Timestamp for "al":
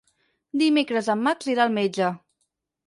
1.69-1.77